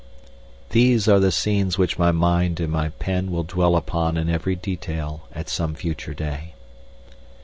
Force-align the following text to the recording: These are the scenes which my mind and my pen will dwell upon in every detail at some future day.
These 0.71 1.07
are 1.07 1.19
the 1.19 1.31
scenes 1.31 1.77
which 1.77 1.99
my 1.99 2.11
mind 2.11 2.59
and 2.59 2.71
my 2.71 2.89
pen 2.89 3.29
will 3.29 3.43
dwell 3.43 3.75
upon 3.75 4.17
in 4.17 4.31
every 4.31 4.55
detail 4.55 5.27
at 5.31 5.47
some 5.47 5.75
future 5.75 6.15
day. 6.15 6.55